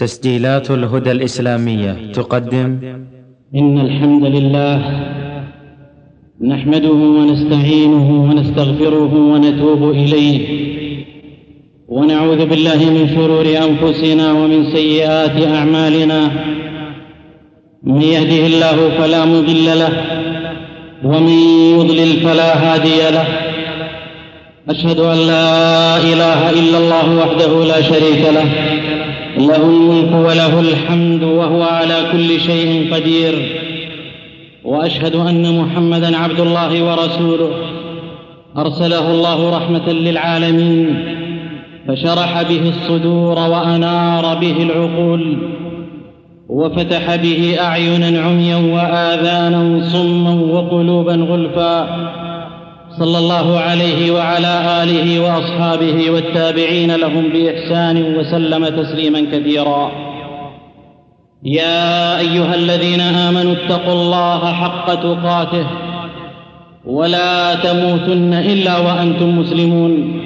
[0.00, 2.12] تسجيلات الهدى الإسلامية.
[2.12, 2.78] تقدم.
[3.54, 4.76] إن الحمد لله
[6.42, 10.38] نحمده ونستعينه ونستغفره ونتوب إليه.
[11.88, 16.30] ونعوذ بالله من شرور أنفسنا ومن سيئات أعمالنا.
[17.82, 19.92] من يهده الله فلا مضل له
[21.04, 21.34] ومن
[21.78, 23.28] يضلل فلا هادي له.
[24.68, 28.79] أشهد أن لا إله إلا الله وحده لا شريك له.
[29.46, 33.60] له الملك وله الحمد وهو على كل شيء قدير.
[34.64, 37.50] وأشهد أن محمدا عبد الله ورسوله.
[38.56, 41.04] أرسله الله رحمة للعالمين.
[41.88, 45.36] فشرح به الصدور وأنار به العقول.
[46.48, 51.88] وفتح به اعينا عميا واذانا صما وقلوبا غلفا.
[52.98, 59.92] صلى الله عليه وعلى آله وأصحابه والتابعين لهم بإحسان وسلم تسليما كثيرا.
[61.44, 65.66] يا أيها الذين آمنوا اتقوا الله حق تقاته
[66.84, 70.20] ولا تموتن إلا وأنتم مسلمون.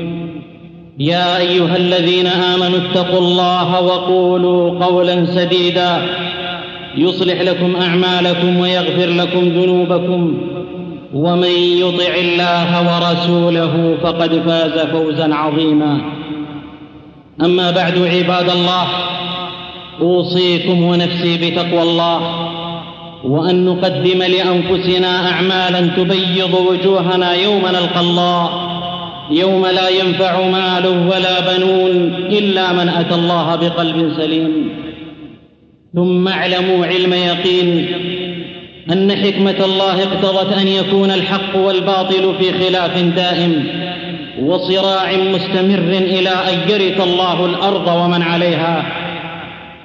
[0.99, 6.03] يا أيها الذين آمنوا اتقوا الله وقولوا قولا سديدا.
[6.97, 10.54] يصلح لكم أعمالكم ويغفر لكم ذنوبكم.
[11.15, 16.01] ومن يطع الله ورسوله فقد فاز فوزا عظيما.
[17.45, 18.87] أما بعد عباد الله
[20.01, 22.21] أوصيكم ونفسي بتقوى الله
[23.25, 28.51] وأن نقدم لأنفسنا أعمالا تبيض وجوهنا يوم نلقى الله
[29.31, 34.69] يوم لا ينفع مال ولا بنون إلا من أتى الله بقلب سليم.
[35.95, 37.87] ثم اعلموا علم يقين
[38.93, 43.67] أن حكمة الله اقتضت أن يكون الحق والباطل في خلاف دائم
[44.43, 48.85] وصراع مستمر إلى أن يرث الله الأرض ومن عليها.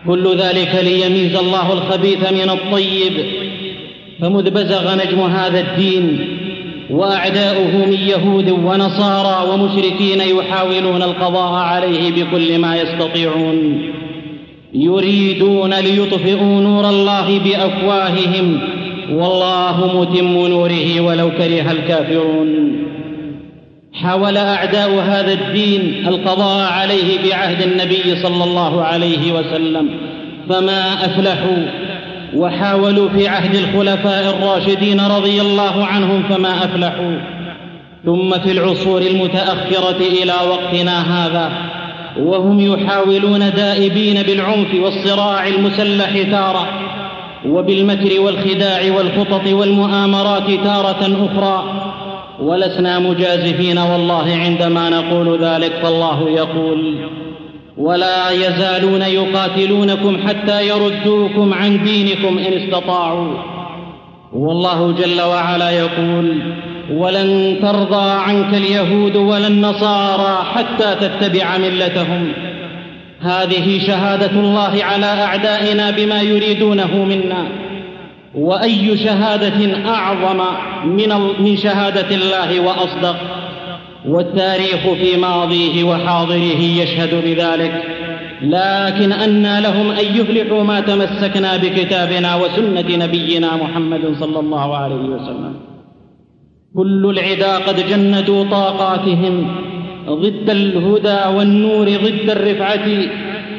[0.08, 3.14] كل ذلك ليميز الله الخبيث من الطيب.
[4.22, 6.28] فمذ بزغ نجم هذا الدين
[6.90, 13.92] وأعداؤه من يهود ونصارى ومشركين يحاولون القضاء عليه بكل ما يستطيعون.
[14.74, 18.60] يريدون ليطفئوا نور الله بأفواههم
[19.12, 22.80] والله متم نوره ولو كره الكافرون.
[23.94, 29.90] حاول أعداء هذا الدين القضاء عليه بعهد النبي صلى الله عليه وسلم
[30.50, 31.66] فما أفلحوا
[32.36, 37.18] وحاولوا في عهد الخلفاء الراشدين رضي الله عنهم فما أفلحوا.
[38.06, 41.52] ثم في العصور المتأخرة إلى وقتنا هذا
[42.20, 46.68] وهم يحاولون دائبين بالعنف والصراع المسلح تارة.
[47.46, 51.64] وبالمكر والخداع والخطط والمؤامرات تارة أخرى
[52.42, 57.10] ولسنا مجازفين والله عندما نقول ذلك فالله يقول
[57.78, 63.34] ولا يزالون يقاتلونكم حتى يردوكم عن دينكم إن استطاعوا.
[64.34, 66.42] والله جل وعلا يقول
[66.94, 72.34] ولن ترضى عنك اليهود ولا النصارى حتى تتبع ملتهم.
[73.22, 77.48] هذه شهادة الله على أعدائنا بما يريدونه منا.
[78.36, 80.44] وأي شهادة أعظم
[80.86, 81.10] من
[81.40, 83.16] من شهادة الله وأصدق؟
[84.06, 87.84] والتاريخ في ماضيه وحاضره يشهد بذلك.
[88.42, 95.54] لكن أنى لهم أن يفلحوا ما تمسكنا بكتابنا وسنة نبينا محمد صلى الله عليه وسلم.
[96.76, 99.56] كل العدا قد جندوا طاقاتهم.
[100.08, 102.88] ضد الهدى والنور ضد الرفعة.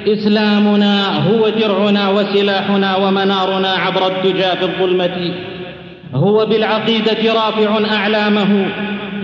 [0.09, 5.31] إسلامنا هو درعنا وسلاحنا ومنارنا عبر الدجى في الظلمة.
[6.15, 8.67] هو بالعقيدة رافع أعلامه.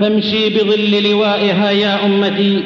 [0.01, 2.63] فامشي بظل لوائها يا أمتي.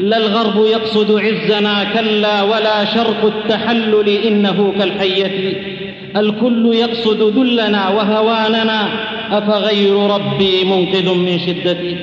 [0.00, 5.52] لا الغرب يقصد عزنا كلا ولا شرق التحلل إنه كالحية.
[6.16, 8.88] الكل يقصد ذلنا وهواننا.
[9.30, 11.96] أفغير ربي منقذ من شدتي.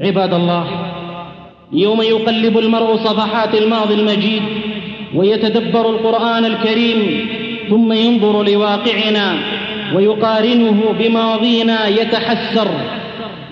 [0.00, 0.66] عباد الله
[1.72, 4.42] يوم يقلب المرء صفحات الماضي المجيد
[5.14, 7.28] ويتدبر القرآن الكريم
[7.70, 9.34] ثم ينظر لواقعنا
[9.94, 12.68] ويقارنه بماضينا يتحسر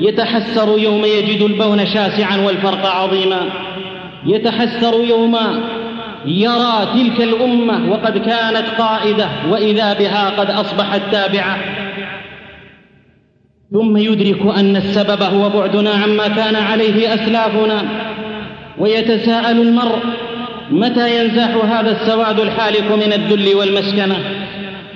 [0.00, 3.40] يتحسر يوم يجد البون شاسعا والفرق عظيما
[4.26, 5.36] يتحسر يوم
[6.26, 11.58] يرى تلك الأمة وقد كانت قائدة وإذا بها قد أصبحت تابعة.
[13.72, 17.82] ثم يدرك أن السبب هو بعدنا عما كان عليه أسلافنا
[18.78, 19.98] ويتساءل المرء
[20.70, 24.16] متى ينزاح هذا السواد الحالك من الذل والمسكنة؟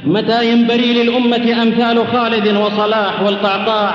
[0.04, 3.94] متى ينبري للأمة أمثال خالد وصلاح والقعقاع؟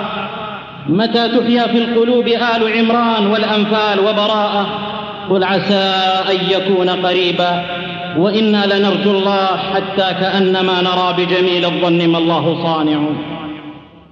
[0.90, 4.68] متى تحيا في القلوب آل عمران والأنفال وبراءه
[5.30, 5.94] قل عسى
[6.32, 7.66] أن يكون قريبا
[8.18, 13.00] وإنا لنرجو الله حتى كأنما نرى بجميل الظن ما الله صانع.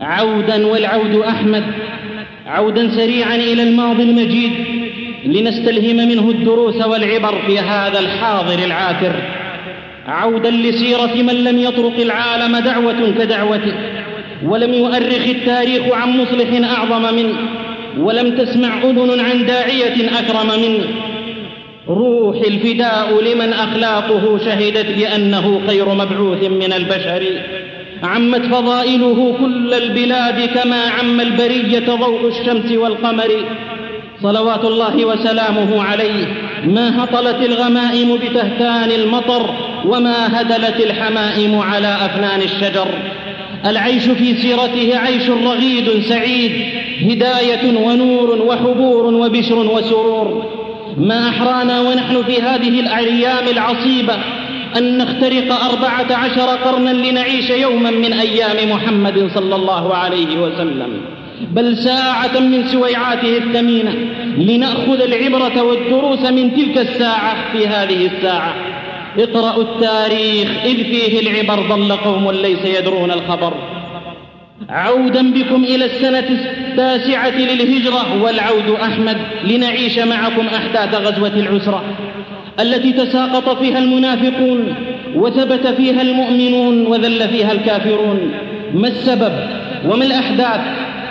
[0.05, 1.63] عودا والعود أحمد
[2.47, 4.51] عودا سريعا إلى الماضي المجيد
[5.25, 9.13] لنستلهم منه الدروس والعبر في هذا الحاضر العاثر
[10.07, 13.73] عودا لسيرة من لم يطرق العالم دعوة كدعوته
[14.43, 17.35] ولم يؤرخ التاريخ عن مصلح أعظم منه
[17.97, 20.85] ولم تسمع أذن عن داعية أكرم منه.
[21.89, 27.23] روح الفداء لمن أخلاقه شهدت بأنه خير مبعوث من البشر.
[28.05, 33.31] عمت فضائله كل البلاد كما عم البرية ضوء الشمس والقمر.
[34.23, 36.25] صلوات الله وسلامه عليه.
[36.65, 39.49] ما هطلت الغمائم بتهتان المطر
[39.85, 42.87] وما هدلت الحمائم على أفنان الشجر.
[43.65, 46.51] العيش في سيرته عيش رغيد سعيد
[47.01, 50.45] هداية ونور وحبور وبشر وسرور.
[50.97, 54.13] ما أحرانا ونحن في هذه الأيام العصيبة
[54.77, 60.89] أن نخترق أربعة عشر قرنا لنعيش يوما من أيام محمد صلى الله عليه وسلم.
[61.51, 63.95] بل ساعة من سويعاته الثمينة
[64.37, 68.53] لنأخذ العبرة والدروس من تلك الساعة في هذه الساعة.
[69.19, 73.53] اقرأوا التاريخ إذ فيه العبر ضل قوم ليس يدرون الخبر.
[74.69, 81.83] عودا بكم إلى السنة التاسعة للهجرة والعود أحمد لنعيش معكم أحداث غزوة العسرة.
[82.59, 84.59] التي تساقط فيها المنافقون
[85.15, 88.31] وثبت فيها المؤمنون وذل فيها الكافرون.
[88.73, 89.31] ما السبب
[89.89, 90.61] وما الأحداث؟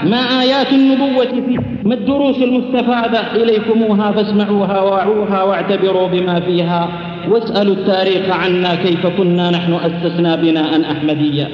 [0.04, 6.88] ما آيات النبوة فيه ما الدروس المستفادة إليكموها فاسمعوها وأعوها واعتبروا بما فيها.
[7.30, 11.48] واسألوا التاريخ عنا كيف كنا نحن أسسنا بناء أحمديا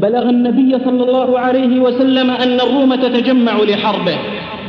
[0.00, 4.18] بلغ النبي صلى الله عليه وسلم أن الروم تتجمع لحربه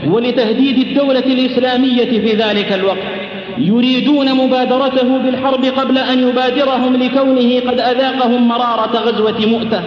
[0.07, 3.24] ولتهديد الدولة الإسلامية في ذلك الوقت.
[3.57, 9.81] يريدون مبادرته بالحرب قبل أن يبادرهم لكونه قد أذاقهم مرارة غزوة مؤتة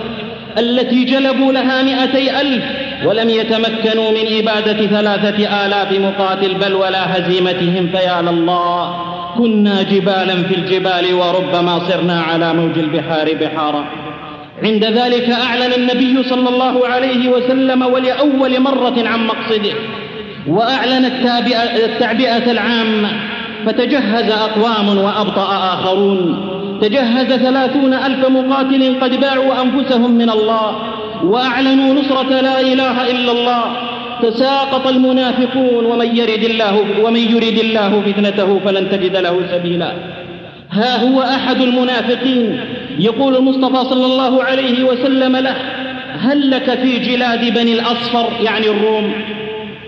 [0.59, 2.65] التي جلبوا لها مئتي ألف
[3.05, 8.97] ولم يتمكنوا من إبادة ثلاثة آلاف مقاتل بل ولا هزيمتهم فيا لله
[9.39, 13.85] كنا جبالا في الجبال وربما صرنا على موج البحار بحارا
[14.63, 19.73] عند ذلك أعلن النبي صلى الله عليه وسلم ولأول مرة عن مقصده
[20.47, 21.05] وأعلن
[21.85, 23.09] التعبئة العامة
[23.67, 26.49] فتجهز أقوام وأبطأ آخرون.
[26.83, 30.77] تجهز ثلاثون ألف مقاتل قد باعوا أنفسهم من الله
[31.25, 33.65] وأعلنوا نصرة لا إله إلا الله.
[34.23, 39.93] تساقط المنافقون ومن يرد الله ومن يرد الله فتنته فلن تجد له سبيلا.
[40.71, 42.61] ها هو أحد المنافقين.
[42.99, 45.57] يقول المصطفى صلى الله عليه وسلم له
[46.21, 49.13] هل لك في جلاد بني الأصفر يعني الروم؟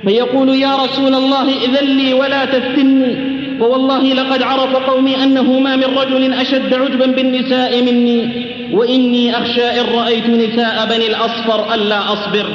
[0.07, 3.30] فيقول يا رسول الله إذن لي ولا تفتني.
[3.61, 9.87] ووالله لقد عرف قومي أنه ما من رجل أشد عجبا بالنساء مني وإني أخشى إن
[9.95, 12.47] رأيت نساء بني الأصفر ألا أصبر.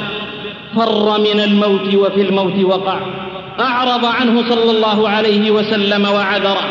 [0.76, 3.00] فر من الموت وفي الموت وقع.
[3.60, 6.64] أعرض عنه صلى الله عليه وسلم وعذره.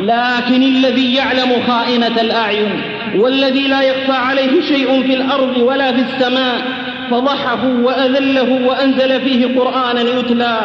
[0.00, 2.82] لكن الذي يعلم خائنة الأعين
[3.16, 6.62] والذي لا يخفى عليه شيء في الأرض ولا في السماء
[7.10, 10.60] فضحه وأذله وأنزل فيه قرآنا يتلى.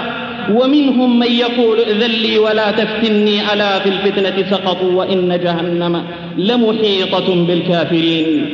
[0.51, 6.03] ومنهم من يقول ائذن لي ولا تفتني ألا في الفتنة سقطوا وإن جهنم
[6.37, 8.45] لمحيطة بالكافرين.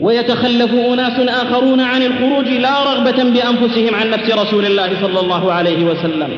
[0.00, 5.84] ويتخلف أناس آخرون عن الخروج لا رغبة بأنفسهم عن نفس رسول الله صلى الله عليه
[5.84, 6.28] وسلم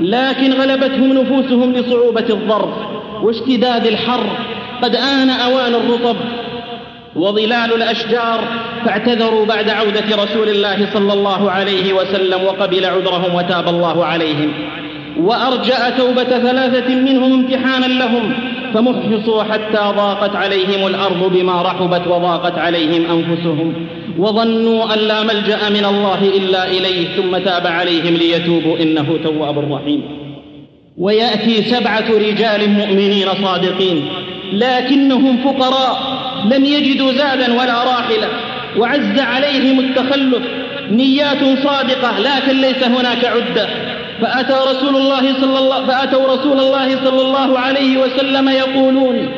[0.00, 2.74] لكن غلبتهم نفوسهم لصعوبة الظرف
[3.22, 4.26] واشتداد الحر.
[4.82, 6.16] قد آن أوان الرطب
[7.16, 8.44] وظلال الأشجار
[8.84, 14.52] فاعتذروا بعد عودة رسول الله صلى الله عليه وسلم وقبل عذرهم وتاب الله عليهم.
[15.20, 18.34] وأرجأ توبة ثلاثة منهم امتحانا لهم
[18.74, 23.74] فمحصوا حتى ضاقت عليهم الأرض بما رحبت وضاقت عليهم أنفسهم.
[24.18, 30.02] وظنوا أن لا ملجأ من الله إلا إليه ثم تاب عليهم ليتوبوا إنه تواب رحيم.
[30.98, 34.08] ويأتي سبعة رجال مؤمنين صادقين
[34.52, 38.28] لكنهم فقراء لم يجدوا زادا ولا راحلة
[38.76, 40.42] وعز عليهم التخلف.
[40.90, 43.68] نيات صادقة لكن ليس هناك عدة.
[44.22, 49.28] فأتى رسول الله صلى الله فأتوا رسول الله صلى الله عليه وسلم يقولون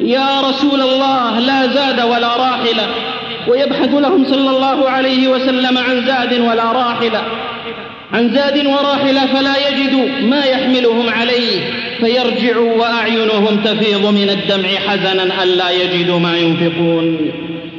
[0.00, 2.86] يا رسول الله لا زاد ولا راحلة
[3.48, 7.22] ويبحث لهم صلى الله عليه وسلم عن زاد ولا راحلة
[8.12, 11.60] عن زاد وراحلة فلا يجدوا ما يحملهم عليه
[12.00, 17.18] فيرجعوا وأعينهم تفيض من الدمع حزنا ألا يجدوا ما ينفقون.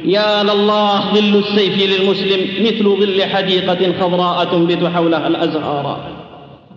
[0.04, 6.00] يا لله ظل السيف للمسلم مثل ظل حديقة خضراء تنبت حولها الأزهار.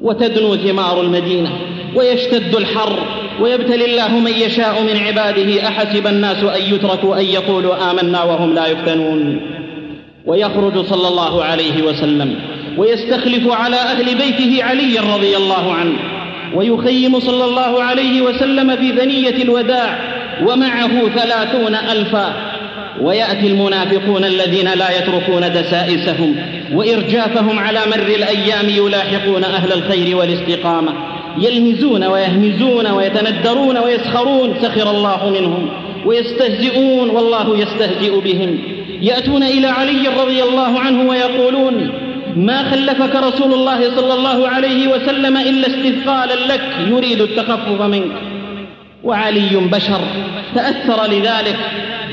[0.02, 1.50] وتدنو ثمار المدينة
[1.96, 3.00] ويشتد الحر
[3.42, 5.68] ويبتلي الله من يشاء من عباده.
[5.68, 9.42] أحسب الناس أن يتركوا أن يقولوا آمنا وهم لا يفتنون.
[10.26, 12.36] ويخرج صلى الله عليه وسلم.
[12.78, 15.94] ويستخلف على أهل بيته علي رضي الله عنه
[16.54, 20.00] ويخيم صلى الله عليه وسلم في ثنية الوداع
[20.46, 22.54] ومعه ثلاثون ألفا.
[23.02, 26.36] ويأتي المنافقون الذين لا يتركون دسائسهم
[26.74, 30.94] وإرجافهم على مر الأيام يلاحقون أهل الخير والاستقامة
[31.38, 35.70] يلمزون ويهمزون ويتندرون ويسخرون سخر الله منهم
[36.06, 38.58] ويستهزئون والله يستهزئ بهم.
[39.02, 41.92] يأتون إلى علي رضي الله عنه ويقولون
[42.36, 48.12] ما خلفك رسول الله صلى الله عليه وسلم إلا استثقالا لك يريد التخفف منك.
[49.04, 50.02] وعلي بشر
[50.56, 51.58] تأثر لذلك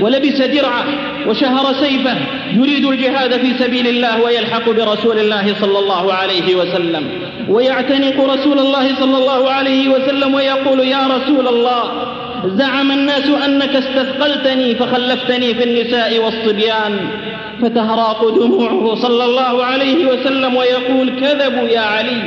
[0.01, 0.85] ولبس درعة
[1.29, 2.17] وشهر سيفه
[2.57, 7.05] يريد الجهاد في سبيل الله ويلحق برسول الله صلى الله عليه وسلم.
[7.49, 11.85] ويعتنق رسول الله صلى الله عليه وسلم ويقول يا رسول الله
[12.47, 16.97] زعم الناس أنك استثقلتني فخلفتني في النساء والصبيان
[17.63, 22.23] فتهراق دموعه صلى الله عليه وسلم ويقول كذبوا يا علي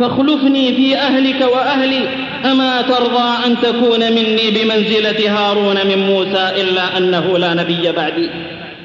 [0.00, 2.08] فاخلفني في أهلك وأهلي
[2.44, 8.30] أما ترضى أن تكون مني بمنزلة هارون من موسى إلا أنه لا نبي بعدي.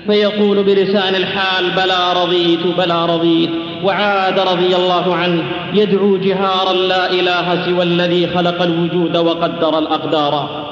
[0.07, 3.49] فيقول بلسان الحال بلى رضيت بلى رضيت
[3.83, 10.64] وعاد رضي الله عنه يدعو جهارا لا إله سوى الذي خلق الوجود وقدر الأقدار.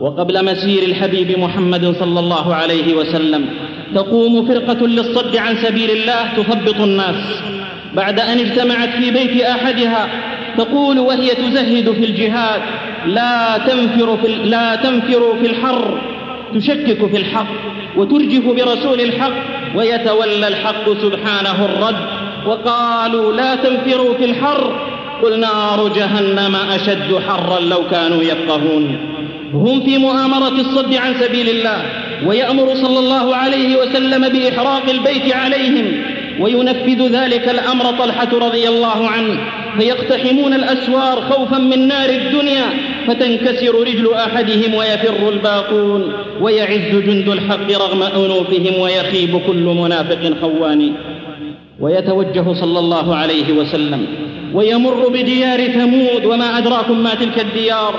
[0.00, 3.46] وقبل مسير الحبيب محمد صلى الله عليه وسلم
[3.94, 7.42] تقوم فرقة للصد عن سبيل الله تثبط الناس.
[7.94, 10.08] بعد أن اجتمعت في بيت أحدها
[10.58, 12.62] تقول وهي تزهد في الجهاد
[13.06, 16.00] لا تنفر في, لا تنفر في الحر
[16.54, 17.46] تشكك في الحق
[17.96, 19.34] وترجف برسول الحق
[19.76, 21.96] ويتولى الحق سبحانه الرد.
[22.46, 24.80] وقالوا لا تنفروا في الحر
[25.22, 29.13] قل نار جهنم أشد حرا لو كانوا يفقهون.
[29.52, 31.82] هم في مؤامرة الصد عن سبيل الله
[32.26, 36.02] ويأمر صلى الله عليه وسلم بإحراق البيت عليهم
[36.40, 39.40] وينفذ ذلك الأمر طلحة رضي الله عنه
[39.78, 42.64] فيقتحمون الأسوار خوفا من نار الدنيا
[43.06, 50.92] فتنكسر رجل أحدهم ويفر الباقون ويعز جند الحق رغم أنوفهم ويخيب كل منافق خوان.
[51.80, 54.06] ويتوجه صلى الله عليه وسلم
[54.54, 57.94] ويمر بديار ثمود وما أدراكم ما تلك الديار؟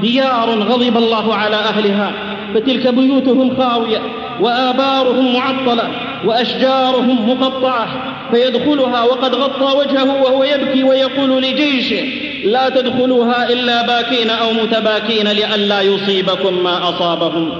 [0.00, 2.12] ديار غضب الله على أهلها
[2.54, 3.98] فتلك بيوتهم خاوية
[4.40, 5.88] وآبارهم معطلة
[6.24, 7.86] وأشجارهم مقطعة
[8.30, 12.04] فيدخلها وقد غطى وجهه وهو يبكي ويقول لجيشه
[12.44, 17.50] لا تدخلوها إلا باكين أو متباكين لئلا يصيبكم ما أصابهم.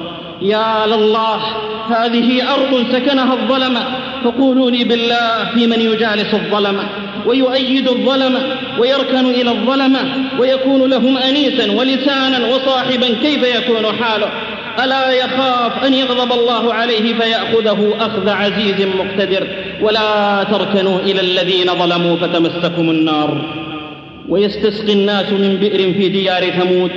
[0.42, 1.40] يا لله
[1.88, 3.80] هذه أرض سكنها الظلمة
[4.24, 6.82] فقولوا لي بالله في من يجالس الظلمة
[7.26, 8.40] ويؤيد الظلمة
[8.78, 10.00] ويركن إلى الظلمة
[10.38, 14.28] ويكون لهم أنيسا ولسانا وصاحبا كيف يكون حاله؟
[14.84, 19.46] ألا يخاف أن يغضب الله عليه فيأخذه أخذ عزيز مقتدر؟
[19.80, 23.38] ولا تركنوا إلى الذين ظلموا فتمسكم النار.
[24.28, 26.90] ويستسقي الناس من بئر في ديار ثمود.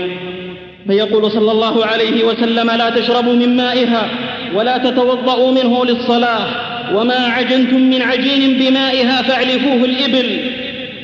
[0.88, 4.10] فيقول صلى الله عليه وسلم لا تشربوا من مائها
[4.56, 6.77] ولا تتوضأوا منه للصلاة.
[6.94, 10.40] وما عجنتم من عجين بمائها فاعلفوه الإبل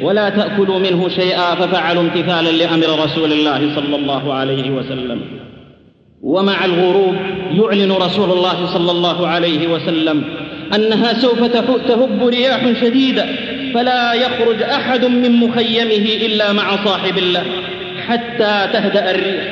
[0.01, 5.21] ولا تأكلوا منه شيئا ففعلوا امتثالا لأمر رسول الله صلى الله عليه وسلم.
[6.21, 7.15] ومع الغروب
[7.51, 10.23] يعلن رسول الله صلى الله عليه وسلم
[10.75, 11.43] أنها سوف
[11.87, 13.25] تهب رياح شديدة
[13.73, 17.43] فلا يخرج أحد من مخيمه إلا مع صاحب الله
[18.07, 19.43] حتى تهدأ الريح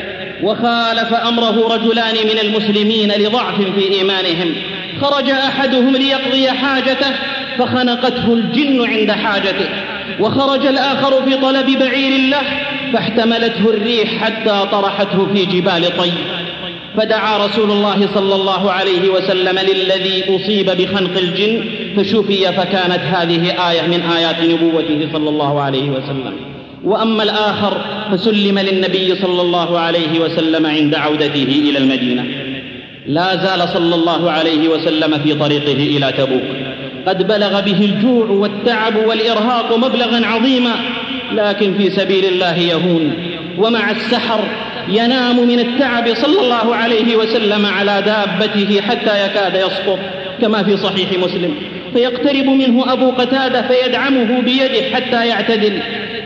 [0.44, 4.54] وخالف أمره رجلان من المسلمين لضعف في إيمانهم.
[5.02, 7.12] خرج أحدهم ليقضي حاجته
[7.58, 9.70] فخنقته الجن عند حاجته.
[10.20, 12.42] وخرج الآخر في طلب بعير له
[12.94, 16.14] فاحتملته الريح حتى طرحته في جبال طيب
[16.98, 21.64] فدعا رسول الله صلى الله عليه وسلم للذي أصيب بخنق الجن
[21.98, 26.34] فشفي فكانت هذه آية من آيات نبوته صلى الله عليه وسلم.
[26.84, 27.82] وأما الآخر
[28.12, 32.51] فسلم للنبي صلى الله عليه وسلم عند عودته إلى المدينة.
[33.08, 36.42] لا زال صلى الله عليه وسلم في طريقه إلى تبوك.
[37.08, 40.76] قد بلغ به الجوع والتعب والإرهاق مبلغا عظيما
[41.34, 43.14] لكن في سبيل الله يهون.
[43.58, 44.40] ومع السحر
[44.90, 50.00] ينام من التعب صلى الله عليه وسلم على دابته حتى يكاد يسقط
[50.42, 51.56] كما في صحيح مسلم.
[51.94, 55.80] فيقترب منه أبو قتادة فيدعمه بيده حتى يعتدل.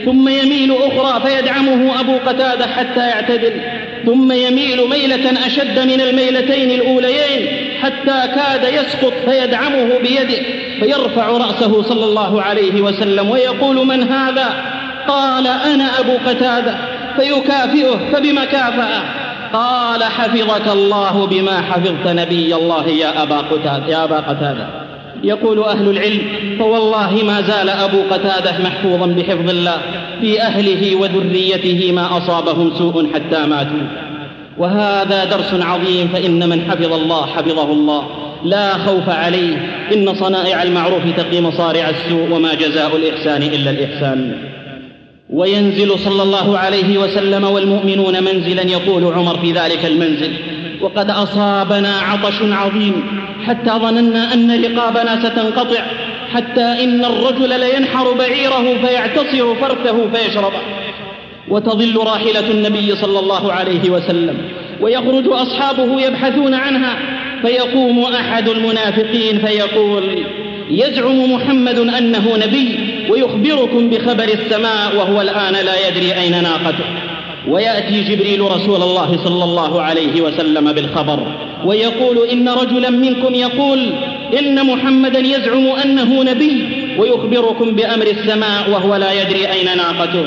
[0.05, 3.61] ثم يميل أخرى فيدعمه أبو قتادة حتى يعتدل.
[4.05, 10.43] ثم يميل ميلة أشد من الميلتين الأوليين حتى كاد يسقط فيدعمه بيده.
[10.79, 14.53] فيرفع رأسه صلى الله عليه وسلم ويقول من هذا؟
[15.07, 16.75] قال أنا أبو قتادة.
[17.19, 19.01] فيكافئه فبما كافأه؟
[19.53, 24.84] قال حفظك الله بما حفظت نبي الله يا أبا قتادة يا أبا قتادة.
[25.23, 26.21] يقول أهل العلم
[26.59, 29.77] فوالله ما زال أبو قتادة محفوظا بحفظ الله
[30.21, 33.87] في أهله وذريته ما أصابهم سوء حتى ماتوا.
[34.57, 38.07] وهذا درس عظيم فإن من حفظ الله حفظه الله.
[38.43, 39.55] لا خوف عليه
[39.93, 44.37] إن صنائع المعروف تقي مصارع السوء وما جزاء الإحسان إلا الإحسان.
[45.29, 50.31] وينزل صلى الله عليه وسلم والمؤمنون منزلا يقول عمر في ذلك المنزل
[50.81, 55.85] وقد أصابنا عطش عظيم حتى ظننا أن رقابنا ستنقطع
[56.33, 60.61] حتى إن الرجل لينحر بعيره فيعتصر فرثه فيشربه.
[61.49, 64.37] وتظل راحلة النبي صلى الله عليه وسلم
[64.81, 66.95] ويخرج أصحابه يبحثون عنها
[67.41, 70.25] فيقوم أحد المنافقين فيقول
[70.69, 76.85] يزعم محمد أنه نبي ويخبركم بخبر السماء وهو الآن لا يدري أين ناقته.
[77.47, 81.19] ويأتي جبريل رسول الله صلى الله عليه وسلم بالخبر.
[81.65, 83.93] ويقول إن رجلا منكم يقول
[84.39, 86.67] إن محمدا يزعم أنه نبي
[86.97, 90.25] ويخبركم بأمر السماء وهو لا يدري أين ناقته.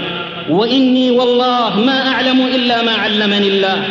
[0.51, 3.83] وإني والله ما أعلم إلا ما علمني الله.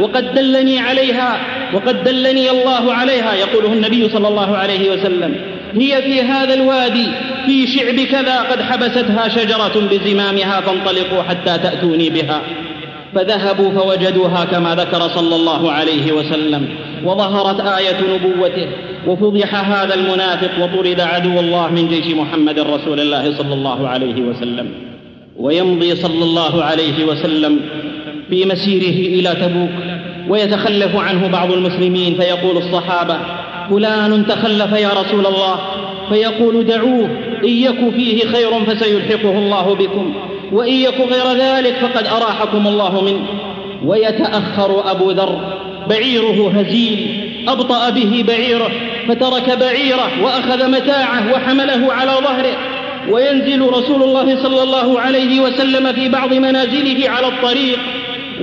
[0.00, 1.38] وقد دلني عليها
[1.74, 5.34] وقد دلني الله عليها يقوله النبي صلى الله عليه وسلم.
[5.74, 7.06] هي في هذا الوادي
[7.46, 12.42] في شعب كذا قد حبستها شجرة بزمامها فانطلقوا حتى تأتوني بها.
[13.14, 16.68] فذهبوا فوجدوها كما ذكر صلى الله عليه وسلم
[17.04, 18.66] وظهرت آية نبوته
[19.06, 24.68] وفضح هذا المنافق وطرد عدو الله من جيش محمد رسول الله صلى الله عليه وسلم.
[25.36, 27.60] ويمضي صلى الله عليه وسلم
[28.30, 29.70] في مسيره إلى تبوك
[30.28, 33.16] ويتخلف عنه بعض المسلمين فيقول الصحابة
[33.70, 35.58] فلان تخلف يا رسول الله
[36.08, 37.08] فيقول دعوه
[37.44, 40.14] إن يك فيه خير فسيلحقه الله بكم
[40.52, 43.26] وإن يك غير ذلك فقد أراحكم الله منه.
[43.84, 45.40] ويتأخر أبو ذر
[45.88, 48.70] بعيره هزيل أبطأ به بعيره
[49.08, 52.56] فترك بعيره وأخذ متاعه وحمله على ظهره.
[53.10, 57.78] وينزل رسول الله صلى الله عليه وسلم في بعض منازله على الطريق.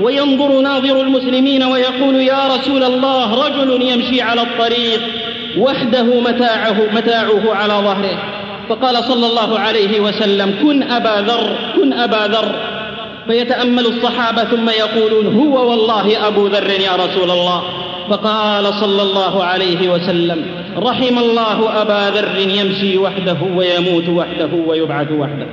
[0.02, 5.02] وينظر ناظر المسلمين ويقول يا رسول الله رجل يمشي على الطريق
[5.58, 8.41] وحده متاعه متاعه على ظهره.
[8.72, 12.56] فقال صلى الله عليه وسلم كن أبا ذر كن أبا ذر.
[13.28, 17.64] فيتأمل الصحابة ثم يقولون هو والله أبو ذر يا رسول الله.
[18.10, 20.46] فقال صلى الله عليه وسلم
[20.78, 25.48] رحم الله أبا ذر يمشي وحده ويموت وحده ويبعث وحده.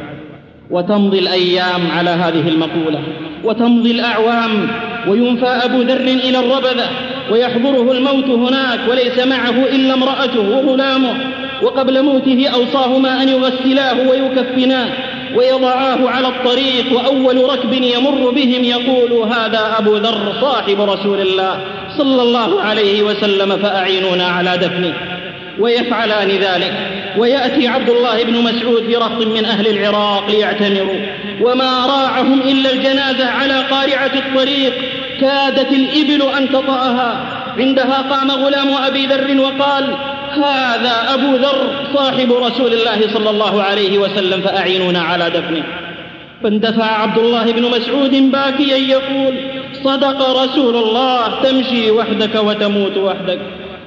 [0.71, 3.03] وتمضي الأيام على هذه المقولة
[3.45, 4.69] وتمضي الأعوام
[5.09, 6.89] وينفى أبو ذر إلى الربذة
[7.33, 11.15] ويحضره الموت هناك وليس معه إلا امرأته وغلامه.
[11.63, 14.89] وقبل موته أوصاهما أن يغسلاه ويكفناه
[15.35, 21.61] ويضعاه على الطريق وأول ركب يمر بهم يقول هذا أبو ذر صاحب رسول الله
[21.99, 24.95] صلى الله عليه وسلم فأعينونا على دفنه
[25.59, 26.73] ويفعلان ذلك
[27.19, 31.01] ويأتي عبد الله بن مسعود برهط من أهل العراق ليعتمروا
[31.41, 34.73] وما راعهم إلا الجنازة على قارعة الطريق
[35.21, 37.25] كادت الإبل أن تطأها
[37.59, 39.95] عندها قام غلام أبي ذر وقال
[40.33, 45.65] هذا أبو ذر صاحب رسول الله صلى الله عليه وسلم فأعينونا على دفنه.
[46.43, 49.35] فاندفع عبد الله بن مسعود باكيا يقول
[49.73, 53.39] صدق رسول الله تمشي وحدك وتموت وحدك.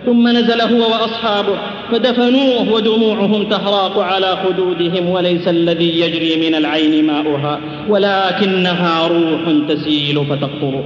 [0.06, 1.58] ثم نزل هو وأصحابه
[1.92, 10.84] فدفنوه ودموعهم تهراق على خدودهم وليس الذي يجري من العين ماؤها ولكنها روح تسيل فتقطر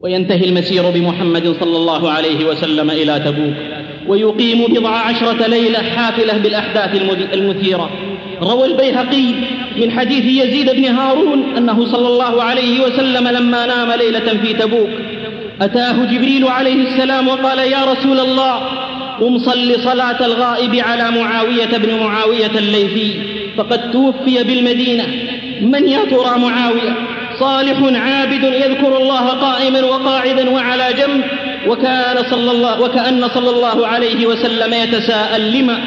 [0.00, 3.77] وينتهي المسير بمحمد صلى الله عليه وسلم إلى تبوك.
[4.08, 7.02] ويقيم بضع عشرة ليلة حافلة بالأحداث
[7.34, 7.90] المثيرة.
[8.42, 9.34] روى البيهقي
[9.76, 14.88] من حديث يزيد بن هارون أنه صلى الله عليه وسلم لما نام ليلة في تبوك.
[15.60, 18.56] أتاه جبريل عليه السلام وقال يا رسول الله
[19.20, 23.14] قم صل صلاة الغائب على معاوية بن معاوية الليثي.
[23.56, 25.06] فقد توفي بالمدينة.
[25.60, 26.94] من يا ترى معاوية؟
[27.40, 31.24] صالح عابد يذكر الله قائما وقاعدا وعلى جنب
[31.66, 35.78] وكان صلى الله وكأن صلى الله عليه وسلم يتساءل لما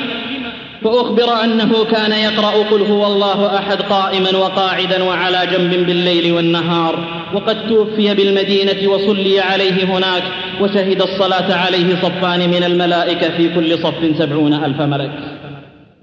[0.84, 7.00] فأخبر أنه كان يقرأ قل هو الله أحد قائما وقاعدا وعلى جنب بالليل والنهار.
[7.34, 10.24] وقد توفي بالمدينة وصلي عليه هناك
[10.62, 15.12] وشهد الصلاة عليه صفان من الملائكة في كل صف سبعون ألف ملك.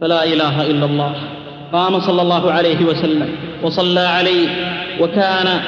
[0.01, 1.13] فلا إله إلا الله.
[1.73, 3.29] قام صلى الله عليه وسلم
[3.63, 4.49] وصلى عليه
[5.01, 5.61] وكان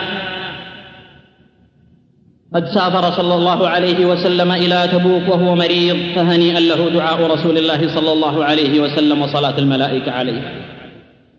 [2.55, 7.95] قد سافر صلى الله عليه وسلم إلى تبوك وهو مريض فهنيئا له دعاء رسول الله
[7.95, 10.43] صلى الله عليه وسلم وصلاة الملائكة عليه.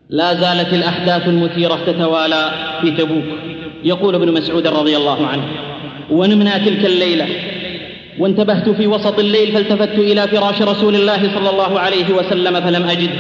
[0.10, 3.24] لا زالت الأحداث المثيرة تتوالى في تبوك.
[3.84, 5.44] يقول ابن مسعود رضي الله عنه
[6.12, 7.28] ونمنا تلك الليلة
[8.20, 13.20] وانتبهت في وسط الليل فالتفت إلى فراش رسول الله صلى الله عليه وسلم فلم أجده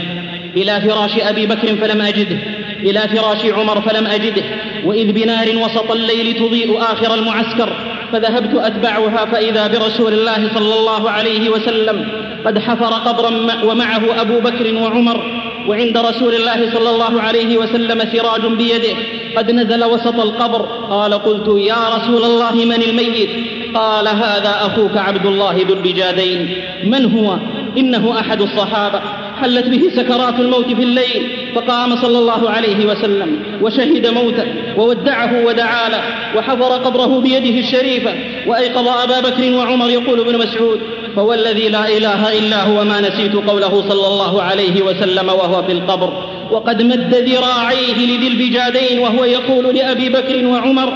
[0.57, 2.37] إلى فراش أبي بكر فلم أجده
[2.83, 4.43] إلى فراش عمر فلم أجده
[4.85, 7.73] وإذ بنار وسط الليل تضيء آخر المعسكر.
[8.11, 12.07] فذهبت أتبعها فإذا برسول الله صلى الله عليه وسلم.
[12.45, 13.31] قد حفر قبرا
[13.63, 15.41] ومعه أبو بكر وعمر.
[15.67, 18.95] وعند رسول الله صلى الله عليه وسلم سراج بيده.
[19.37, 20.61] قد نزل وسط القبر.
[20.89, 23.29] قال قلت يا رسول الله من الميت؟
[23.73, 27.37] قال هذا أخوك عبد الله ذو البجادين من هو؟
[27.77, 29.01] إنه أحد الصحابة.
[29.41, 31.40] حلت به سكرات الموت في الليل.
[31.55, 34.45] فقام صلى الله عليه وسلم وشهد موته
[34.77, 36.01] وودعه ودعا له
[36.37, 38.13] وحفر قبره بيده الشريفة
[38.47, 40.79] وأيقظ أبا بكر وعمر يقول ابن مسعود
[41.15, 46.13] فوالذي لا إله إلا هو ما نسيت قوله صلى الله عليه وسلم وهو في القبر
[46.51, 50.89] وقد مد ذراعيه لذي البجادين وهو يقول لأبي بكر وعمر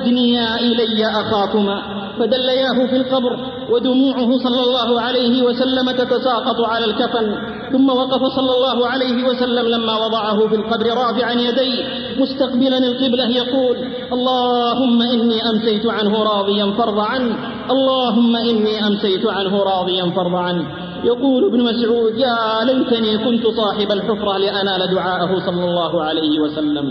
[0.00, 1.82] أدنيا إلي أخاكما
[2.18, 3.32] فدلياه في القبر
[3.70, 7.28] ودموعه صلى الله عليه وسلم تتساقط على الكفن
[7.72, 11.84] ثم وقف صلى الله عليه وسلم لما وضعه في القبر رافعا يديه
[12.18, 13.76] مستقبلا القبلة يقول
[14.12, 17.36] اللهم إني أمسيت عنه راضيا فرض عنه
[17.70, 20.64] اللهم إني أمسيت عنه راضيا فرض عنه.
[21.04, 26.86] يقول ابن مسعود يا ليتني كنت صاحب الحفرة لأنال دعاءه صلى الله عليه وسلم.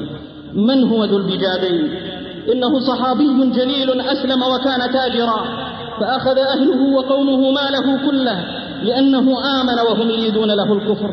[0.53, 1.93] من هو ذو البجادين
[2.51, 5.41] إنه صحابي جليل أسلم وكان تاجرا
[5.99, 8.60] فأخذ أهله وقومه ماله كله.
[8.83, 9.27] لأنه
[9.61, 11.11] آمن وهم يريدون له الكفر.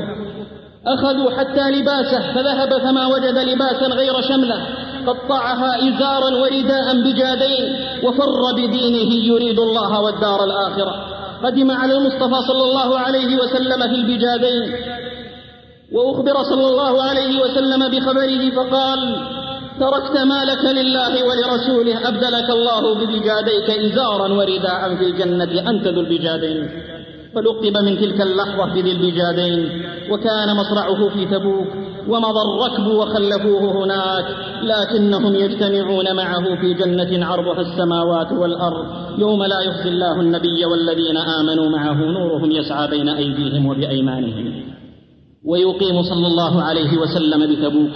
[0.86, 4.66] أخذوا حتى لباسه فذهب فما وجد لباسا غير شملة
[5.06, 7.64] قطعها إزارا ورداء بجادين
[8.04, 10.94] وفر بدينه يريد الله والدار الآخرة.
[11.44, 14.64] قدم على المصطفى صلى الله عليه وسلم في البجادين.
[15.92, 19.00] وأخبر صلى الله عليه وسلم بخبره فقال
[19.80, 26.70] تركت مالك لله ولرسوله أبدلك الله ببجاديك إزارا ورداء في الجنة أنت ذو البجادين.
[27.34, 31.66] فلقب من تلك اللحظة بذي البجادين وكان مصرعه في تبوك
[32.08, 34.24] ومضى الركب وخلفوه هناك
[34.62, 38.86] لكنهم يجتمعون معه في جنة عرضها السماوات والأرض
[39.18, 44.62] يوم لا يخزي الله النبي والذين آمنوا معه نورهم يسعى بين أيديهم وبأيمانهم.
[45.44, 47.90] ويقيم صلى الله عليه وسلم بتبوك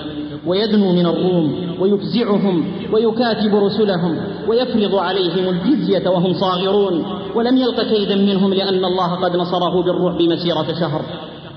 [0.46, 7.04] ويدنو من الروم ويفزعهم ويكاتب رسلهم ويفرض عليهم الجزية وهم صاغرون.
[7.34, 11.02] ولم يلق كيدا منهم لأن الله قد نصره بالرعب مسيرة شهر.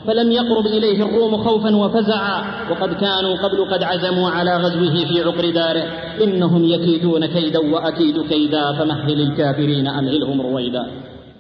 [0.08, 2.44] فلم يقرب إليه الروم خوفا وفزعا.
[2.72, 5.84] وقد كانوا قبل قد عزموا على غزوه في عقر داره.
[6.24, 10.86] إنهم يكيدون كيدا وأكيد كيدا فمهل الكافرين أمهلهم رويدا.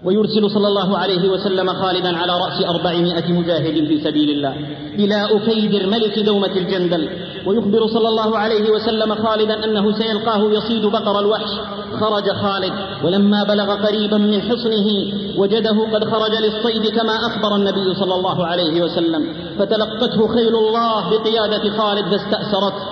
[0.03, 4.55] ويرسل صلى الله عليه وسلم خالدا على رأس أربعمائة مجاهد في سبيل الله.
[4.99, 7.10] إلى أكيدر ملك دومة الجندل.
[7.47, 11.49] ويخبر صلى الله عليه وسلم خالدا أنه سيلقاه يصيد بقر الوحش.
[11.99, 14.88] خرج خالد ولما بلغ قريبا من حصنه
[15.38, 19.34] وجده قد خرج للصيد كما أخبر النبي صلى الله عليه وسلم.
[19.60, 22.86] فتلقته خيل الله بقيادة خالد فاستأسرته.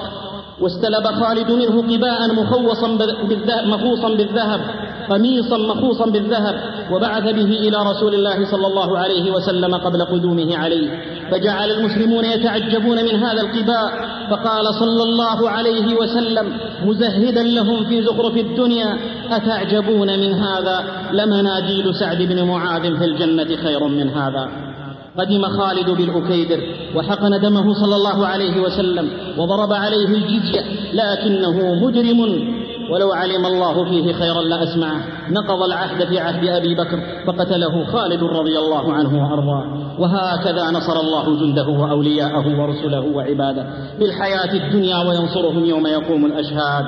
[0.62, 2.88] واستلب خالد منه قباء مخوصا
[3.28, 4.62] بالذهب مخوصا بالذهب.
[5.10, 6.56] قميصا مخوصا بالذهب
[6.92, 10.90] وبعث به إلى رسول الله صلى الله عليه وسلم قبل قدومه عليه.
[11.32, 13.92] فجعل المسلمون يتعجبون من هذا القباء
[14.30, 16.54] فقال صلى الله عليه وسلم
[16.86, 18.98] مزهدا لهم في زخرف الدنيا
[19.32, 24.73] أتعجبون من هذا؟ لمناديل سعد بن معاذ في الجنة خير من هذا؟
[25.18, 26.60] قدم خالد بالأكيدر
[26.96, 30.62] وحقن دمه صلى الله عليه وسلم وضرب عليه الجزية
[30.94, 32.54] لكنه مجرم.
[32.92, 35.02] ولو علم الله فيه خيرا لأسمعه.
[35.30, 39.64] نقض العهد في عهد أبي بكر فقتله خالد رضي الله عنه وأرضاه.
[40.00, 43.66] وهكذا نصر الله جنده وأولياءه ورسله وعباده.
[43.98, 46.86] في الحياة الدنيا وينصرهم يوم يقوم الأشهاد.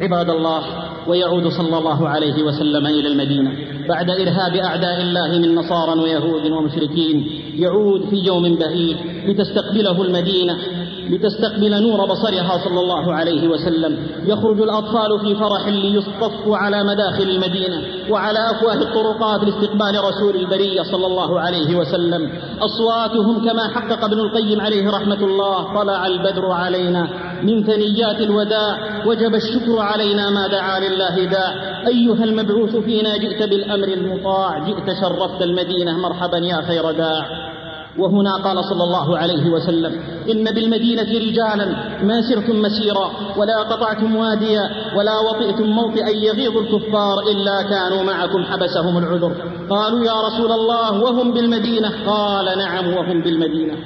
[0.00, 0.62] عباد الله
[1.08, 3.50] ويعود صلى الله عليه وسلم إلى المدينة.
[3.88, 8.96] بعد إرهاب أعداء الله من نصارى ويهود ومشركين يعود في يوم بهيج
[9.28, 10.56] لتستقبله المدينة
[11.10, 14.06] لتستقبل نور بصرها صلى الله عليه وسلم.
[14.26, 21.06] يخرج الأطفال في فرح ليصطفوا على مداخل المدينة وعلى أفواه الطرقات لاستقبال رسول البرية صلى
[21.06, 22.32] الله عليه وسلم.
[22.60, 27.31] أصواتهم كما حقق ابن القيم عليه رحمة الله طلع البدر علينا.
[27.42, 31.52] من ثنيات الوداع وجب الشكر علينا ما دعا لله داع.
[31.86, 37.52] أيها المبعوث فينا جئت بالأمر المطاع جئت شرفت المدينة مرحبا يا خير داع.
[37.98, 39.92] وهنا قال صلى الله عليه وسلم
[40.32, 41.66] إن بالمدينة رجالا
[42.02, 44.64] ما سرتم مسيرا ولا قطعتم واديا
[44.96, 49.32] ولا وطئتم موطئا يغيظ الكفار إلا كانوا معكم حبسهم العذر.
[49.70, 53.76] قالوا يا رسول الله وهم بالمدينة؟ قال نعم وهم بالمدينة.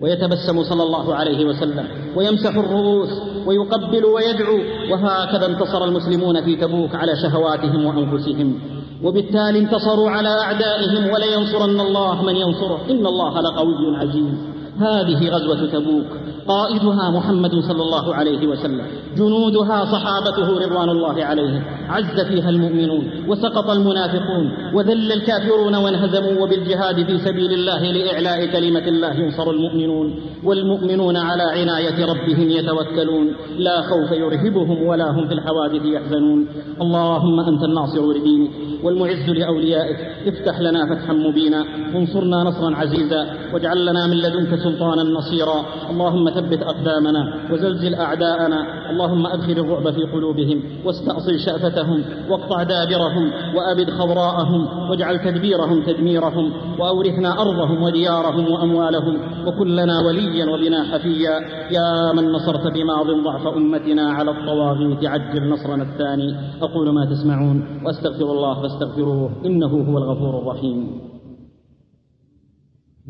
[0.00, 3.08] ويتبسم صلى الله عليه وسلم ويمسح الرؤوس
[3.46, 4.58] ويقبل ويدعو
[4.90, 8.60] وهكذا انتصر المسلمون في تبوك على شهواتهم وأنفسهم.
[9.04, 12.80] وبالتالي انتصروا على أعدائهم ولينصرن الله من ينصره.
[12.90, 14.57] إن الله لقوي عزيز.
[14.80, 16.06] هذه غزوة تبوك.
[16.48, 18.86] قائدها محمد صلى الله عليه وسلم.
[19.16, 21.62] جنودها صحابته رضوان الله عليهم.
[21.88, 23.10] عز فيها المؤمنون.
[23.28, 24.74] وسقط المنافقون.
[24.74, 30.14] وذل الكافرون وانهزموا وبالجهاد في سبيل الله لإعلاء كلمة الله ينصر المؤمنون.
[30.44, 33.26] والمؤمنون على عناية ربهم يتوكلون.
[33.58, 36.46] لا خوف يرهبهم ولا هم في الحوادث يحزنون.
[36.80, 38.50] اللهم أنت الناصر لدينك
[38.84, 39.96] والمعز لأوليائك.
[40.26, 41.64] افتح لنا فتحا مبينا.
[41.94, 43.26] وانصرنا نصرا عزيزا.
[43.54, 45.64] واجعل لنا من لدنك سلطانا نصيرا.
[45.90, 48.90] اللهم ثبت أقدامنا وزلزل أعداءنا.
[48.90, 57.40] اللهم أدخل الرعب في قلوبهم واستاصل شأفتهم واقطع دابرهم وأبد خضراءهم واجعل تدبيرهم تدميرهم وأورثنا
[57.42, 59.18] أرضهم وديارهم وأموالهم.
[59.46, 61.34] وكن لنا وليا وبنا حفيا.
[61.70, 66.36] يا من نصرت بماض ضعف أمتنا على الطواغيت عجل نصرنا الثاني.
[66.62, 71.00] أقول ما تسمعون وأستغفر الله فاستغفروه إنه هو الغفور الرحيم.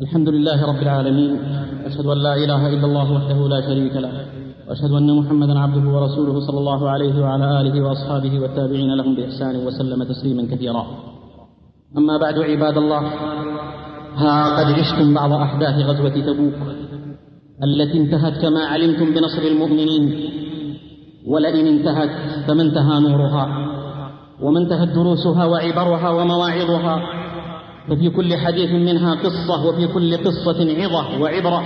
[0.01, 1.35] الحمد لله رب العالمين.
[1.85, 4.11] أشهد أن لا إله إلا الله وحده لا شريك له.
[4.67, 10.03] وأشهد أن محمدا عبده ورسوله صلى الله عليه وعلى آله وأصحابه والتابعين لهم بإحسان وسلم
[10.03, 10.85] تسليما كثيرا.
[11.97, 13.01] أما بعد عباد الله
[14.15, 16.78] ها قد عشتم بعض أحداث غزوة تبوك.
[17.63, 20.29] التي انتهت كما علمتم بنصر المؤمنين
[21.27, 22.09] ولئن انتهت
[22.47, 23.45] فما انتهى نورها
[24.41, 26.99] وما انتهت دروسها وعبرها ومواعظها
[27.89, 31.63] ففي كل حديث منها قصة وفي كل قصة عظة وعبرة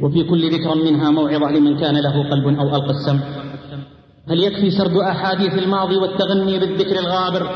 [0.00, 3.20] وفي كل ذكر منها موعظة لمن كان له قلب أو ألقى السمع
[4.28, 7.50] هل يكفي سرد أحاديث الماضي والتغني بالذكر الغابر؟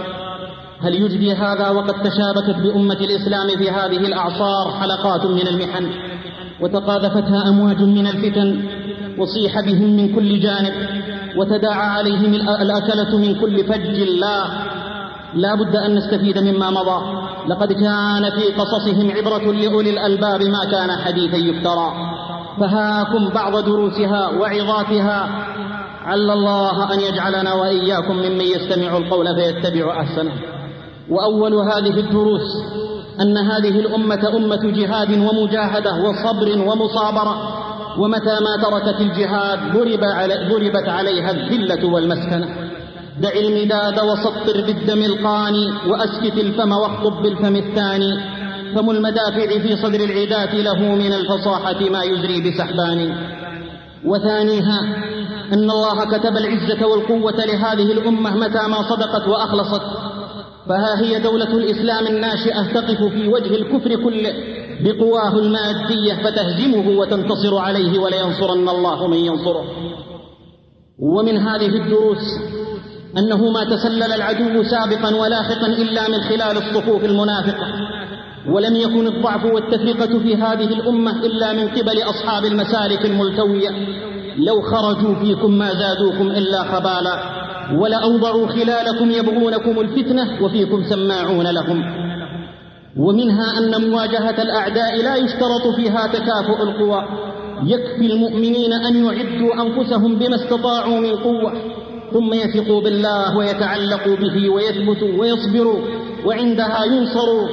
[0.80, 6.03] هل يجدي هذا وقد تشابكت بأمة الإسلام في هذه الأعصار حلقات من المحن؟
[6.60, 8.62] وتقاذفتها أمواج من الفتن
[9.18, 10.74] وصيح بهم من كل جانب
[11.36, 14.44] وتداعى عليهم الأكلة من كل فج لا
[15.34, 16.98] لا بد أن نستفيد مما مضى.
[17.48, 21.92] لقد كان في قصصهم عبرة لأولي الألباب ما كان حديثا يفترى.
[22.60, 25.28] فهاكم بعض دروسها وعظاتها.
[26.04, 30.32] عل الله أن يجعلنا وإياكم ممن يستمع القول فيتبع أحسنه.
[31.10, 32.48] وأول هذه الدروس
[33.20, 37.64] أن هذه الأمة أمة جهاد ومجاهدة وصبر ومصابرة
[37.98, 42.48] ومتى ما تركت الجهاد ضرب علي ضربت عليها الذلة والمسكنة.
[43.20, 48.20] دع المداد وسطر بالدم القاني وأسكت الفم واخطب بالفم الثاني.
[48.74, 53.14] فم المدافع في صدر العداة له من الفصاحة ما يزري بسحبان.
[54.04, 54.80] وثانيها
[55.52, 59.82] أن الله كتب العزة والقوة لهذه الأمة متى ما صدقت وأخلصت.
[60.68, 64.34] فها هي دولة الإسلام الناشئة تقف في وجه الكفر كله
[64.80, 69.64] بقواه المادية فتهزمه وتنتصر عليه ولينصرن الله من ينصره.
[70.98, 72.24] ومن هذه الدروس
[73.18, 77.66] أنه ما تسلل العدو سابقا ولاحقا إلا من خلال الصفوف المنافقة
[78.48, 83.70] ولم يكن الضعف والتفرقة في هذه الأمة إلا من قبل أصحاب المسالك الملتوية.
[84.36, 87.33] لو خرجوا فيكم ما زادوكم إلا خبالا.
[87.72, 91.84] ولأوضعوا خلالكم يبغونكم الفتنة وفيكم سماعون لهم.
[92.96, 97.04] ومنها أن مواجهة الأعداء لا يشترط فيها تكافؤ القوى.
[97.64, 101.52] يكفي المؤمنين أن يعدوا أنفسهم بما استطاعوا من قوة
[102.12, 105.80] ثم يثقوا بالله ويتعلقوا به ويثبتوا ويصبروا
[106.26, 107.48] وعندها ينصروا.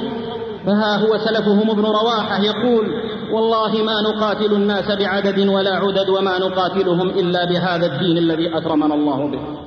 [0.66, 2.86] فها هو سلفهم ابن رواحة يقول
[3.32, 9.30] والله ما نقاتل الناس بعدد ولا عدد وما نقاتلهم إلا بهذا الدين الذي أكرمنا الله
[9.30, 9.61] به.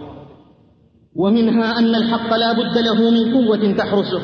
[1.15, 4.21] ومنها أن الحق لا بد له من قوة تحرسه.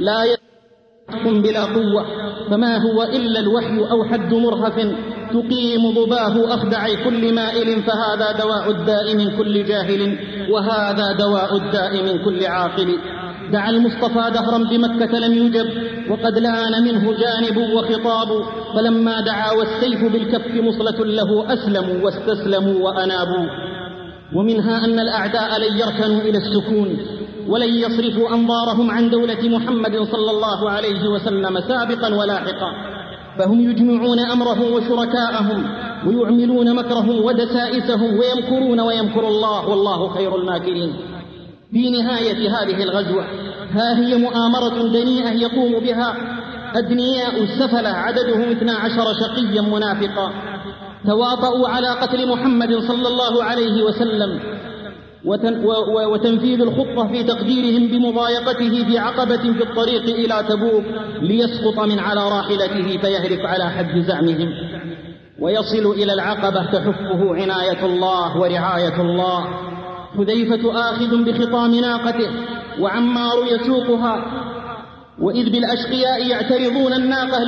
[0.00, 2.06] لا يحكم بلا قوة
[2.50, 4.76] فما هو إلا الوحي أو حد مرهف
[5.32, 10.18] تقيم ضباه أخدع كل مائل فهذا دواء الداء من كل جاهل
[10.50, 12.98] وهذا دواء الداء من كل عاقل.
[13.52, 15.66] دعا المصطفى دهرا بمكة لم يجب
[16.10, 18.28] وقد لأن منه جانب وخطاب.
[18.74, 23.71] فلما دعا والسيف بالكف مصلة له أسلموا واستسلموا وأنابوا.
[24.36, 26.98] ومنها أن الأعداء لن يركنوا إلى السكون
[27.48, 32.70] ولن يصرفوا أنظارهم عن دولة محمد صلى الله عليه وسلم سابقا ولاحقا.
[33.38, 35.66] فهم يجمعون أمرهم وشركاءهم
[36.06, 40.92] ويعملون مكرهم ودسائسهم ويمكرون ويمكر الله والله خير الماكرين.
[41.72, 43.24] في نهاية هذه الغزوة
[43.72, 46.16] ها هي مؤامرة دنيئة يقوم بها
[46.74, 50.32] أدنياء السفلة عددهم اثنا عشر شقيا منافقا.
[51.06, 54.40] تواطؤوا على قتل محمد صلى الله عليه وسلم
[56.12, 60.84] وتنفيذ الخطة في تقديرهم بمضايقته في عقبة في الطريق إلى تبوك
[61.22, 64.48] ليسقط من على راحلته فيهلك على حد زعمهم
[65.40, 69.44] ويصل إلى العقبة تحفه عناية الله ورعاية الله.
[70.18, 72.30] حذيفة آخذ بخطام ناقته
[72.80, 74.41] وعمار يسوقها
[75.20, 77.44] وإذ بالأشقياء يعترضون الناقة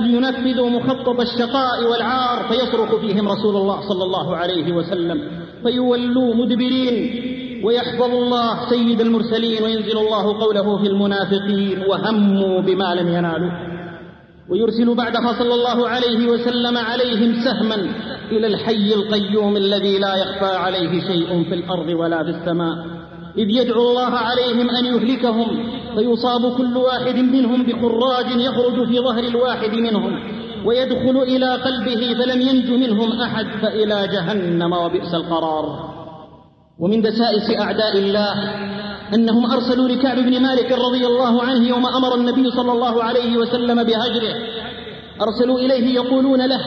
[0.00, 5.30] لينفذوا مخطط الشقاء والعار فيصرخ فيهم رسول الله صلى الله عليه وسلم
[5.62, 6.96] فيولوا مدبرين
[7.64, 13.50] ويحفظ الله سيد المرسلين وينزل الله قوله في المنافقين وهموا بما لم ينالوا.
[14.50, 17.74] ويرسل بعدها صلى الله عليه وسلم عليهم سهما
[18.32, 22.95] إلى الحي القيوم الذي لا يخفى عليه شيء في الأرض ولا في السماء.
[23.38, 25.48] إذ يدعو الله عليهم أن يهلكهم
[25.94, 30.18] فيصاب كل واحد منهم بخراج يخرج في ظهر الواحد منهم
[30.64, 35.96] ويدخل إلى قلبه فلم ينج منهم أحد فإلى جهنم وبئس القرار.
[36.80, 38.34] ومن دسائس أعداء الله
[39.14, 43.84] أنهم أرسلوا لكعب بن مالك رضي الله عنه يوم أمر النبي صلى الله عليه وسلم
[43.84, 44.34] بهجره.
[45.22, 46.60] أرسلوا إليه يقولون له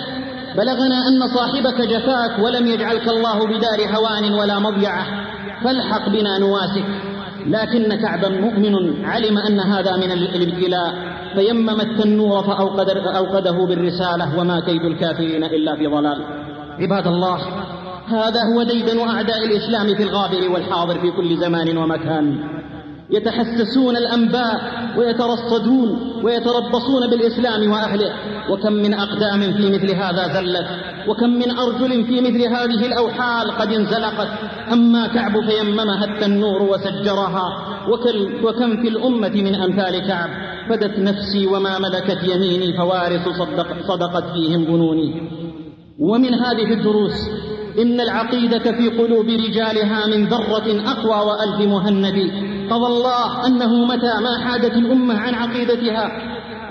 [0.57, 5.28] بلغنا أن صاحبك جفاك ولم يجعلك الله بدار هوان ولا مضيعة.
[5.63, 6.85] فالحق بنا نواسك
[7.45, 10.93] لكن كعبا مؤمن علم أن هذا من الابتلاء
[11.35, 16.23] فيمم التنور فأوقد أوقده بالرسالة وما كيد الكافرين إلا في ضلال.
[16.79, 17.39] عباد الله
[18.07, 22.25] هذا هو ديدن أعداء الإسلام في الغابر والحاضر في كل زمان ومكان.
[23.09, 24.61] يتحسسون الأنباء
[24.97, 28.13] ويترصدون ويتربصون بالإسلام وأهله.
[28.51, 30.67] وكم من أقدام في مثل هذا زلت
[31.07, 34.27] وكم من أرجل في مثل هذه الأوحال قد انزلقت.
[34.73, 37.47] أما كعب فيممها التنور وسجرها
[38.43, 40.29] وكم في الأمة من أمثال كعب.
[40.69, 45.29] فدت نفسي وما ملكت يميني فوارث صدق صدقت فيهم ظنوني
[45.99, 47.29] ومن هذه الدروس
[47.79, 52.31] إن العقيدة في قلوب رجالها من ذرة أقوى وألف مهند
[52.69, 56.11] قضى الله أنه متى ما حادت الأمة عن عقيدتها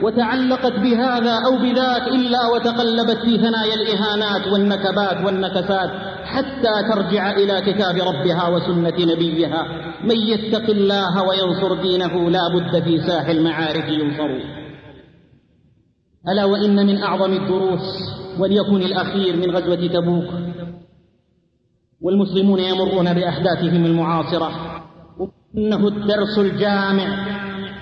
[0.03, 5.91] وتعلقت بهذا أو بذاك إلا وتقلبت في ثنايا الإهانات والنكبات والنكسات
[6.25, 9.67] حتى ترجع إلى كتاب ربها وسنة نبيها.
[10.05, 14.31] من يتق الله وينصر دينه لا بد في ساح المعارف ينصر.
[16.29, 17.87] ألا وإن من أعظم الدروس
[18.39, 20.25] وليكن الأخير من غزوة تبوك.
[22.03, 24.51] والمسلمون يمرون بأحداثهم المعاصرة.
[25.57, 27.27] إنه الدرس الجامع.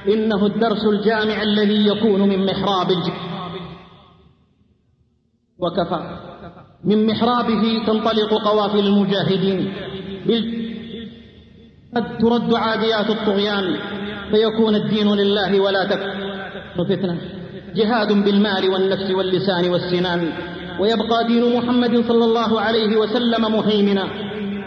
[0.08, 2.88] إنه الدرس الجامع الذي يكون من محراب
[5.58, 6.00] وكفى.
[6.84, 9.72] من محرابه تنطلق قوافل المجاهدين.
[11.96, 13.76] قد ترد عاديات الطغيان.
[14.30, 17.18] فيكون الدين لله ولا تكون فتنة.
[17.74, 20.32] جهاد بالمال والنفس واللسان والسنان.
[20.80, 24.04] ويبقى دين محمد صلى الله عليه وسلم مهيمنا.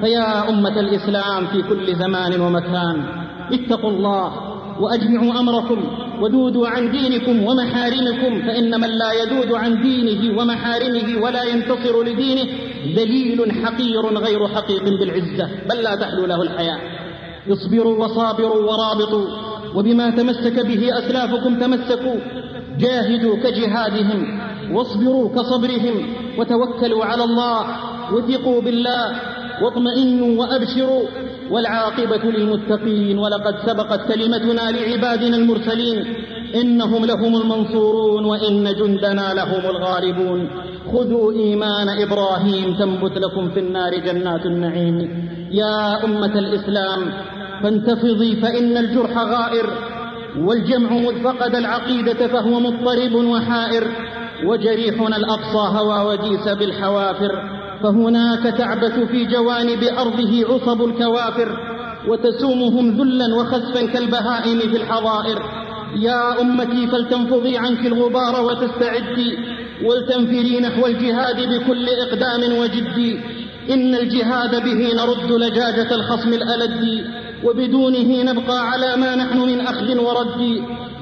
[0.01, 3.05] فيا أمة الإسلام في كل زمان ومكان
[3.53, 4.31] اتقوا الله
[4.81, 5.79] وأجمعوا أمركم
[6.21, 12.45] ودودوا عن دينكم ومحارمكم فإن من لا يدود عن دينه ومحارمه ولا ينتصر لدينه
[12.95, 16.79] دليل حقير غير حقيق بالعزة بل لا تحلو له الحياة.
[17.49, 19.25] اصبروا وصابروا ورابطوا
[19.75, 22.19] وبما تمسك به أسلافكم تمسكوا.
[22.79, 24.39] جاهدوا كجهادهم
[24.71, 25.95] واصبروا كصبرهم
[26.37, 27.61] وتوكلوا على الله
[28.13, 29.05] وثقوا بالله
[29.61, 31.03] واطمئنوا وأبشروا
[31.51, 33.17] والعاقبة للمتقين.
[33.17, 36.15] ولقد سبقت كلمتنا لعبادنا المرسلين.
[36.55, 40.49] إنهم لهم المنصورون وإن جندنا لهم الغالبون.
[40.93, 45.29] خذوا إيمان إبراهيم تنبت لكم في النار جنات النعيم.
[45.51, 47.13] يا أمة الإسلام
[47.63, 49.69] فانتفضي فإن الجرح غائر
[50.37, 53.87] والجمع مذ فقد العقيدة فهو مضطرب وحائر.
[54.45, 57.58] وجريحنا الأقصى هوى وجيس بالحوافر.
[57.83, 61.49] فهناك تعبث في جوانب أرضه عصب الكوافر
[62.07, 65.43] وتسومهم ذلا وخسفا كالبهائم في الحظائر.
[65.95, 69.37] يا أمتي فلتنفضي عنك الغبار وتستعدي
[69.85, 73.19] ولتنفري نحو الجهاد بكل إقدام وجد.
[73.69, 77.05] إن الجهاد به نرد لجاجة الخصم الألد.
[77.43, 80.41] وبدونه نبقى على ما نحن من أخذ ورد.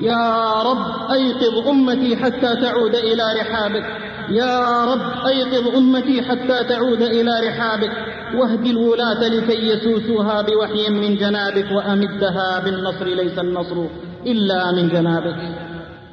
[0.01, 4.06] يا رب أيقظ أمتي حتى تعود إلى رحابك.
[4.29, 7.91] يا رب أيقظ أمتي حتى تعود إلى رحابك
[8.35, 13.85] واهد الولاة لكي يسوسوها بوحي من جنابك وأمدها بالنصر ليس النصر
[14.25, 15.35] إلا من جنابك.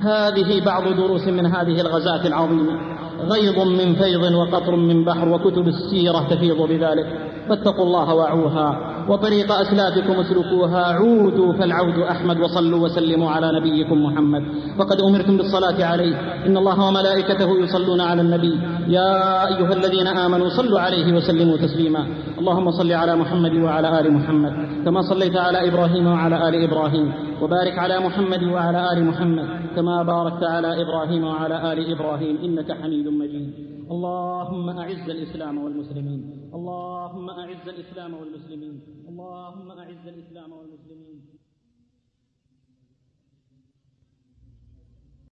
[0.00, 2.72] هذه بعض دروس من هذه الغزاة العظيمة
[3.20, 7.33] غيض من فيض وقطر من بحر وكتب السيرة تفيض بذلك.
[7.48, 10.84] فاتقوا الله وعوها وطريق أسلافكم اسلكوها.
[10.84, 14.42] عودوا فالعود أحمد وصلوا وسلموا على نبيكم محمد.
[14.78, 16.44] فقد أمرتم بالصلاة عليه.
[16.46, 18.60] إن الله وملائكته يصلون على النبي.
[18.88, 22.06] يا أيها الذين آمنوا صلوا عليه وسلموا تسليما.
[22.38, 24.52] اللهم صل على محمد وعلى آل محمد.
[24.84, 27.12] كما صليت على إبراهيم وعلى آل إبراهيم.
[27.42, 29.48] وبارك على محمد وعلى آل محمد.
[29.76, 32.38] كما باركت على إبراهيم وعلى آل إبراهيم.
[32.44, 33.54] إنك حميد مجيد.
[33.90, 36.43] اللهم أعز الإسلام والمسلمين.
[36.54, 38.76] اللهم أعز الإسلام والمسلمين.
[39.08, 40.93] اللهم أعز الإسلام والمسلمين.